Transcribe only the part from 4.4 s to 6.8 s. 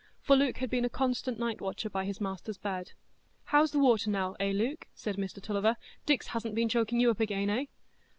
Luke?" said Mr Tulliver. "Dix hasn't been